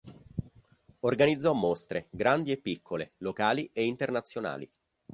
[1.01, 4.67] Organizzò mostre, grandi e piccole, locali e internazionali.